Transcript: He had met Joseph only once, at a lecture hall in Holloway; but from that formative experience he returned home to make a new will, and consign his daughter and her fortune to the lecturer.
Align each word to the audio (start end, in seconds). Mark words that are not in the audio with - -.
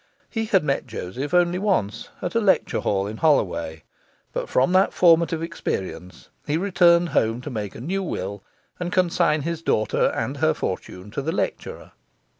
He 0.31 0.45
had 0.45 0.63
met 0.63 0.87
Joseph 0.87 1.31
only 1.31 1.59
once, 1.59 2.09
at 2.23 2.33
a 2.33 2.41
lecture 2.41 2.79
hall 2.79 3.05
in 3.05 3.17
Holloway; 3.17 3.83
but 4.33 4.49
from 4.49 4.71
that 4.71 4.93
formative 4.93 5.43
experience 5.43 6.29
he 6.47 6.57
returned 6.57 7.09
home 7.09 7.39
to 7.41 7.51
make 7.51 7.75
a 7.75 7.81
new 7.81 8.01
will, 8.01 8.43
and 8.79 8.91
consign 8.91 9.43
his 9.43 9.61
daughter 9.61 10.05
and 10.15 10.37
her 10.37 10.55
fortune 10.55 11.11
to 11.11 11.21
the 11.21 11.31
lecturer. 11.31 11.91